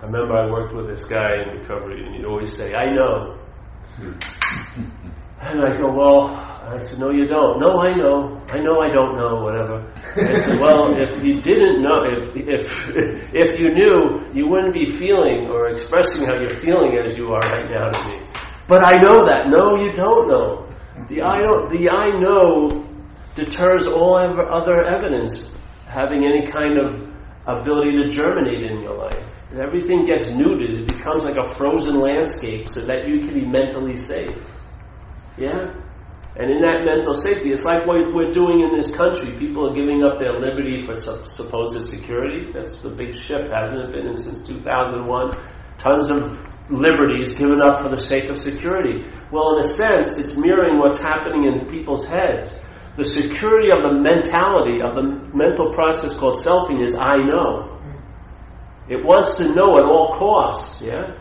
[0.03, 3.39] I remember I worked with this guy in recovery, and he'd always say, "I know."
[4.03, 8.43] and I go, "Well," I said, "No, you don't." "No, I know.
[8.51, 8.81] I know.
[8.81, 9.45] I don't know.
[9.45, 9.79] Whatever."
[10.17, 12.63] And I said, "Well, if you didn't know, if if
[13.33, 17.41] if you knew, you wouldn't be feeling or expressing how you're feeling as you are
[17.55, 18.27] right now to me."
[18.67, 19.51] But I know that.
[19.51, 20.67] No, you don't know.
[21.09, 21.69] The I don't.
[21.71, 22.85] The I know
[23.37, 25.49] deters all other evidence
[25.87, 27.12] having any kind of
[27.47, 29.25] ability to germinate in your life.
[29.51, 30.83] And everything gets nuded.
[30.83, 34.39] It becomes like a frozen landscape so that you can be mentally safe.
[35.37, 35.75] Yeah?
[36.35, 39.37] And in that mental safety, it's like what we're doing in this country.
[39.37, 42.51] People are giving up their liberty for supposed security.
[42.55, 45.37] That's the big shift, hasn't it been since 2001?
[45.77, 46.39] Tons of
[46.71, 49.05] liberties given up for the sake of security.
[49.31, 52.55] Well, in a sense, it's mirroring what's happening in people's heads.
[52.95, 57.81] The security of the mentality, of the mental process called selfing is I know.
[58.89, 61.17] It wants to know at all costs, yeah?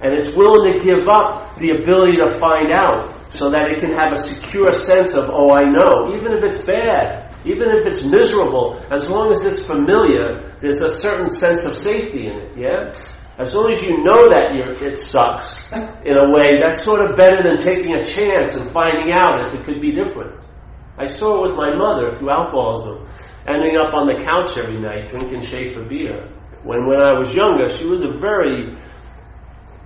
[0.00, 3.96] And it's willing to give up the ability to find out so that it can
[3.96, 8.04] have a secure sense of, oh, I know, even if it's bad, even if it's
[8.04, 12.92] miserable, as long as it's familiar, there's a certain sense of safety in it, yeah?
[13.38, 17.40] As long as you know that it sucks, in a way, that's sort of better
[17.42, 20.34] than taking a chance and finding out if it could be different.
[20.98, 23.06] I saw it with my mother through alcoholism,
[23.46, 26.28] ending up on the couch every night drinking Schaefer beer.
[26.64, 28.76] When when I was younger, she was a very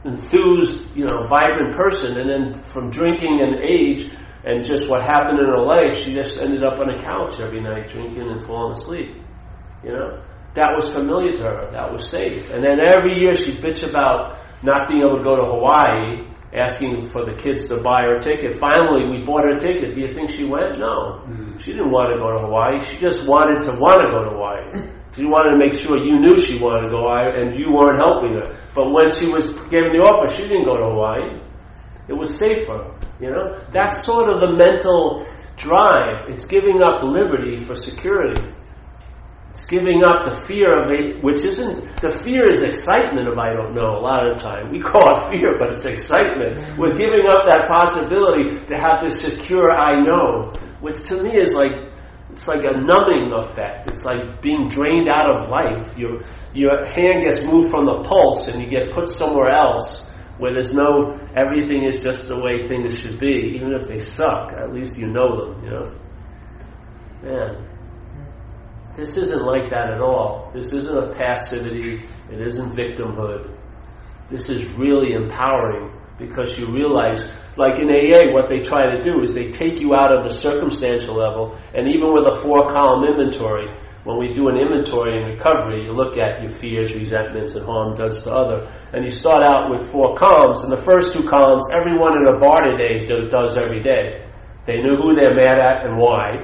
[0.05, 4.11] enthused, you know, vibrant person, and then from drinking and age
[4.45, 7.61] and just what happened in her life, she just ended up on a couch every
[7.61, 9.15] night drinking and falling asleep.
[9.85, 11.71] You know, that was familiar to her.
[11.71, 12.51] That was safe.
[12.51, 17.11] And then every year she'd bitch about not being able to go to Hawaii, asking
[17.13, 18.55] for the kids to buy her a ticket.
[18.55, 19.95] Finally, we bought her a ticket.
[19.95, 20.79] Do you think she went?
[20.79, 21.25] No.
[21.25, 21.59] Mm-hmm.
[21.59, 22.81] She didn't want to go to Hawaii.
[22.85, 24.93] She just wanted to want to go to Hawaii.
[25.13, 28.01] She wanted to make sure you knew she wanted to go Hawaii and you weren't
[28.01, 28.57] helping her.
[28.75, 31.37] But when she was given the offer, she didn't go to Hawaii.
[32.09, 33.61] It was safer, you know?
[33.73, 35.27] That's sort of the mental
[35.57, 36.33] drive.
[36.33, 38.41] It's giving up liberty for security.
[39.53, 43.53] It's giving up the fear of it, which isn't, the fear is excitement of I
[43.53, 44.73] don't know a lot of the time.
[44.73, 46.57] We call it fear, but it's excitement.
[46.81, 51.53] We're giving up that possibility to have this secure I know, which to me is
[51.53, 51.93] like
[52.31, 53.91] it's like a numbing effect.
[53.91, 55.99] It's like being drained out of life.
[55.99, 56.25] Your
[56.55, 60.73] your hand gets moved from the pulse, and you get put somewhere else where there's
[60.73, 63.53] no everything is just the way things should be.
[63.61, 65.63] Even if they suck, at least you know them.
[65.63, 65.99] You know,
[67.23, 67.72] man.
[68.95, 70.51] This isn't like that at all.
[70.55, 72.05] This isn't a passivity.
[72.31, 73.57] It isn't victimhood.
[74.29, 77.21] This is really empowering because you realize
[77.57, 80.33] like in AA, what they try to do is they take you out of the
[80.33, 83.69] circumstantial level, and even with a four column inventory,
[84.05, 87.95] when we do an inventory in recovery, you look at your fears, resentments, and harm
[87.95, 91.69] does to other, and you start out with four columns, and the first two columns,
[91.71, 94.25] everyone in a bar today does every day.
[94.65, 96.41] They know who they're mad at and why.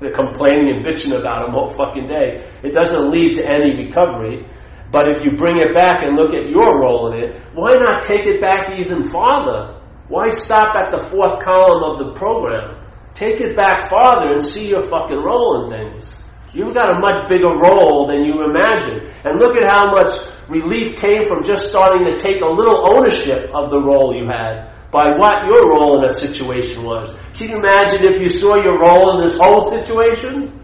[0.00, 2.44] They're complaining and bitching about them all fucking day.
[2.62, 4.44] It doesn't lead to any recovery.
[4.92, 8.02] But if you bring it back and look at your role in it, why not
[8.02, 9.80] take it back even farther?
[10.08, 12.86] Why stop at the fourth column of the program?
[13.14, 16.14] Take it back farther and see your fucking role in things.
[16.52, 19.10] You've got a much bigger role than you imagine.
[19.24, 20.12] And look at how much
[20.48, 24.75] relief came from just starting to take a little ownership of the role you had
[24.96, 27.12] by what your role in a situation was.
[27.36, 30.56] Can you imagine if you saw your role in this whole situation?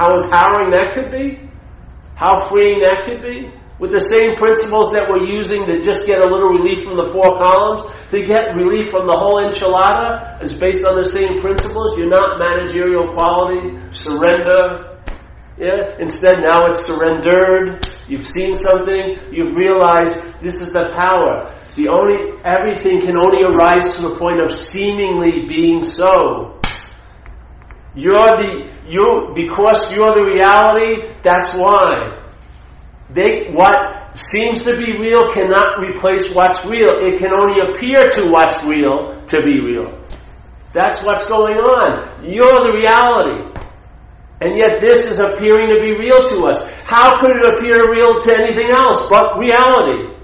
[0.00, 1.44] How empowering that could be?
[2.16, 3.52] How freeing that could be?
[3.78, 7.10] with the same principles that we're using to just get a little relief from the
[7.10, 7.82] four columns,
[8.14, 11.98] to get relief from the whole enchilada is based on the same principles.
[11.98, 15.02] You're not managerial quality, surrender.
[15.58, 15.98] Yeah?
[15.98, 17.82] Instead, now it's surrendered.
[18.06, 19.34] You've seen something.
[19.34, 21.50] You've realized this is the power.
[21.74, 26.60] The only, everything can only arise to the point of seemingly being so.
[27.94, 32.22] You're the, you, because you're the reality, that's why.
[33.10, 37.02] They, what seems to be real cannot replace what's real.
[37.02, 39.98] It can only appear to what's real to be real.
[40.72, 42.24] That's what's going on.
[42.24, 43.54] You're the reality.
[44.40, 46.68] And yet this is appearing to be real to us.
[46.84, 50.14] How could it appear real to anything else but reality?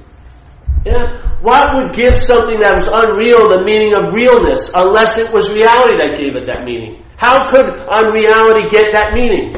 [0.85, 1.30] Yeah?
[1.41, 5.97] What would give something that was unreal the meaning of realness unless it was reality
[6.05, 7.05] that gave it that meaning?
[7.17, 9.57] How could unreality get that meaning?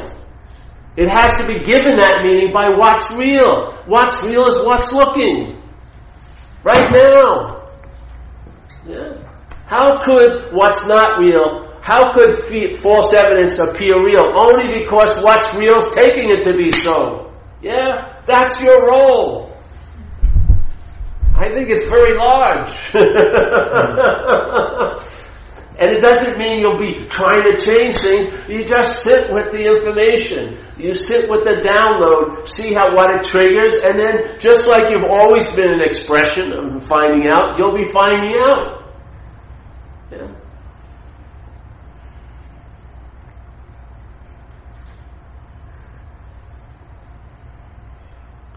[0.97, 3.83] It has to be given that meaning by what's real.
[3.87, 5.59] What's real is what's looking.
[6.63, 7.67] Right now.
[8.87, 9.19] Yeah.
[9.67, 12.47] How could what's not real, how could
[12.83, 14.31] false evidence appear real?
[14.37, 17.33] Only because what's real is taking it to be so.
[17.61, 18.21] Yeah?
[18.27, 19.52] That's your role.
[21.35, 22.73] I think it's very large.
[25.79, 28.27] And it doesn't mean you'll be trying to change things.
[28.47, 30.59] You just sit with the information.
[30.77, 35.09] You sit with the download, see how what it triggers, and then just like you've
[35.11, 38.95] always been an expression of finding out, you'll be finding out.
[40.13, 40.29] Yeah.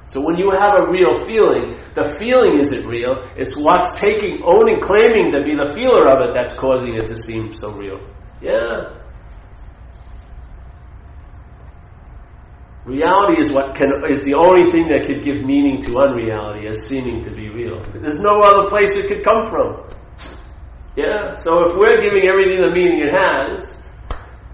[0.08, 3.24] So when you have a real feeling, the feeling isn't real.
[3.38, 7.16] It's what's taking, owning, claiming to be the feeler of it that's causing it to
[7.16, 8.00] seem so real.
[8.42, 9.00] Yeah.
[12.86, 16.86] Reality is what can is the only thing that could give meaning to unreality as
[16.86, 17.82] seeming to be real.
[17.96, 19.90] There's no other place it could come from.
[20.96, 21.34] Yeah.
[21.36, 23.82] So if we're giving everything the meaning it has,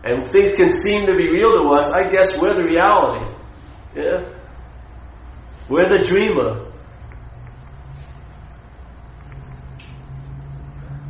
[0.03, 3.35] and things can seem to be real to us, I guess we're the reality.
[3.95, 4.29] Yeah.
[5.67, 6.70] We're the dreamer.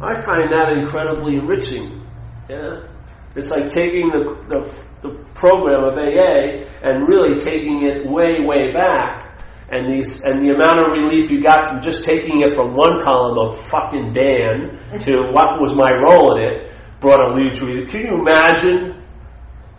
[0.01, 2.05] I find that incredibly enriching.
[2.49, 2.87] Yeah?
[3.35, 8.73] It's like taking the, the, the program of AA and really taking it way, way
[8.73, 9.29] back.
[9.69, 12.99] And these, and the amount of relief you got from just taking it from one
[12.99, 17.89] column of fucking Dan to what was my role in it brought a huge relief.
[17.89, 19.01] Can you imagine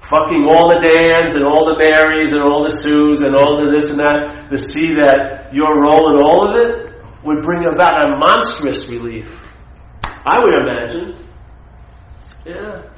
[0.09, 3.70] fucking all the Dans and all the Marys and all the Sues and all the
[3.70, 6.93] this and that, to see that your role in all of it
[7.25, 9.29] would bring about a monstrous relief.
[10.25, 11.27] I would imagine.
[12.47, 12.89] Yeah.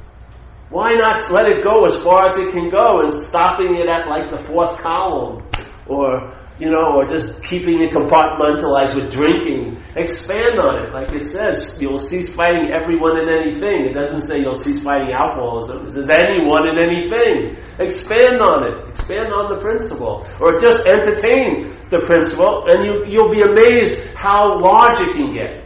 [0.70, 4.08] Why not let it go as far as it can go and stopping it at
[4.08, 5.46] like the fourth column?
[5.86, 9.82] Or you know, or just keeping it compartmentalized with drinking.
[9.96, 10.92] Expand on it.
[10.94, 13.86] Like it says, you'll cease fighting everyone in anything.
[13.86, 15.86] It doesn't say you'll cease fighting alcoholism.
[15.86, 17.56] It says anyone in anything.
[17.78, 18.88] Expand on it.
[18.90, 20.26] Expand on the principle.
[20.40, 25.63] Or just entertain the principle and you, you'll be amazed how large it can get.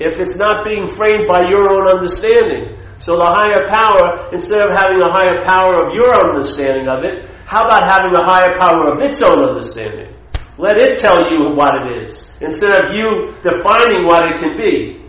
[0.00, 2.78] If it's not being framed by your own understanding.
[2.98, 7.30] So the higher power, instead of having a higher power of your understanding of it,
[7.46, 10.16] how about having a higher power of its own understanding?
[10.58, 15.02] Let it tell you what it is, instead of you defining what it can be.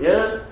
[0.00, 0.46] Yeah?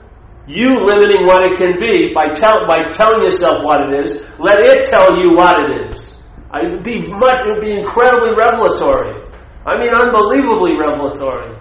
[0.46, 4.58] You limiting what it can be by, tell, by telling yourself what it is, let
[4.58, 6.12] it tell you what it is.
[6.54, 9.22] It would be much, it would be incredibly revelatory.
[9.64, 11.56] I mean, unbelievably revelatory.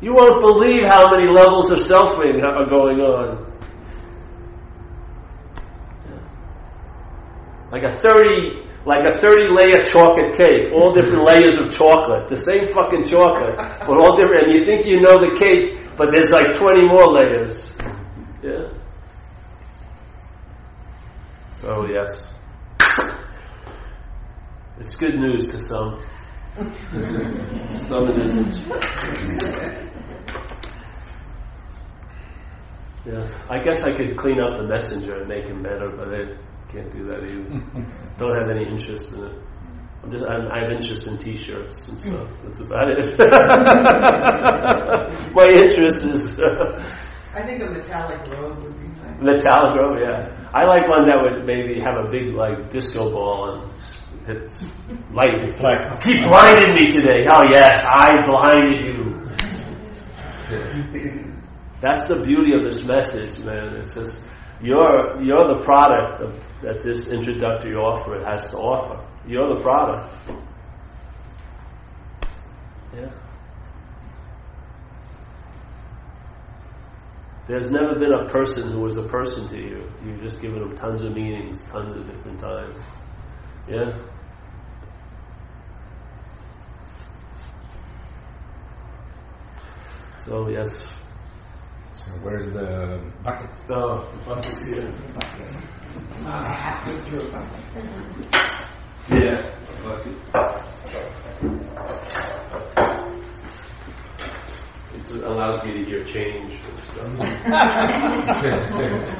[0.00, 3.46] You won't believe how many levels of selfing are going on.
[7.72, 12.36] Like a 30 like a 30 layer chocolate cake, all different layers of chocolate, the
[12.36, 16.30] same fucking chocolate, but all different, and you think you know the cake, but there's
[16.30, 17.74] like 20 more layers.
[18.44, 18.68] Yeah?
[21.60, 22.28] So, yes.
[24.78, 26.00] It's good news to some.
[26.56, 28.54] Some it isn't.
[33.04, 33.28] Yeah.
[33.50, 36.34] I guess I could clean up the messenger and make him better, but I
[36.72, 37.60] can't do that either.
[38.18, 39.38] Don't have any interest in it.
[40.02, 42.08] I'm just I'm, I have interest in T-shirts and hmm.
[42.10, 42.30] stuff.
[42.42, 43.04] That's about it.
[45.34, 46.40] My interest is.
[47.34, 49.20] I think a metallic robe would be nice.
[49.20, 50.48] Metallic robe, yeah.
[50.54, 53.70] I like one that would maybe have a big like disco ball and
[54.26, 54.52] hit
[55.12, 55.40] light.
[55.40, 56.04] Reflect.
[56.04, 57.26] He blinded me today.
[57.30, 58.96] Oh yes, I blinded you.
[61.80, 63.76] That's the beauty of this message, man.
[63.76, 64.22] It says
[64.60, 69.04] you're you're the product of, that this introductory offer has to offer.
[69.26, 70.08] You're the product.
[72.94, 73.10] Yeah.
[77.46, 79.88] There's never been a person who was a person to you.
[80.04, 82.76] You've just given them tons of meanings, tons of different times.
[83.68, 83.96] Yeah?
[90.26, 90.88] So yes.
[91.92, 93.50] So where's the bucket?
[93.68, 94.92] So bucket here.
[99.08, 99.52] Yeah.
[104.94, 107.06] It allows me to hear change and stuff.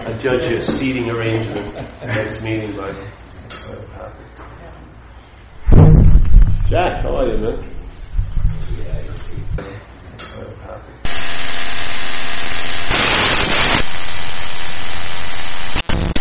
[0.09, 1.73] I judge your seating arrangement
[2.05, 2.91] next meeting by.
[6.69, 7.63] Jack, how are you, man?
[10.23, 11.26] other topics.